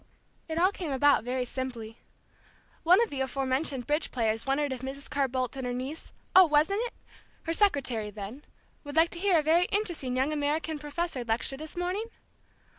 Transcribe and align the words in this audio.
It 0.47 0.57
all 0.57 0.71
came 0.71 0.91
about 0.91 1.23
very 1.23 1.45
simply. 1.45 1.99
One 2.81 2.99
of 3.03 3.11
the 3.11 3.21
aforementioned 3.21 3.85
bridge 3.85 4.09
players 4.09 4.47
wondered 4.47 4.73
if 4.73 4.81
Mrs. 4.81 5.07
Carr 5.07 5.27
Bolt 5.27 5.55
and 5.55 5.67
her 5.67 5.73
niece 5.75 6.11
oh, 6.35 6.47
wasn't 6.47 6.81
it? 6.87 6.93
her 7.43 7.53
secretary 7.53 8.09
then, 8.09 8.43
would 8.83 8.95
like 8.95 9.11
to 9.11 9.19
hear 9.19 9.37
a 9.37 9.43
very 9.43 9.65
interesting 9.65 10.15
young 10.17 10.33
American 10.33 10.79
professor 10.79 11.23
lecture 11.23 11.55
this 11.55 11.77
morning? 11.77 12.05